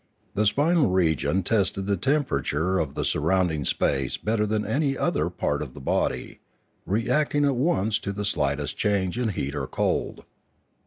The 0.33 0.47
spinal 0.47 0.89
region 0.89 1.43
tested 1.43 1.85
the 1.85 1.95
temperature 1.95 2.79
of 2.79 2.95
the 2.95 3.05
sur 3.05 3.19
rounding 3.19 3.65
space 3.65 4.17
better 4.17 4.47
than 4.47 4.65
any 4.65 4.97
other 4.97 5.29
part 5.29 5.61
of 5.61 5.75
the 5.75 5.79
body, 5.79 6.39
reacting 6.87 7.45
at 7.45 7.55
once 7.55 7.99
to 7.99 8.11
the 8.11 8.25
slightest 8.25 8.75
change 8.75 9.19
in 9.19 9.29
heat 9.29 9.53
or 9.53 9.67
cold. 9.67 10.23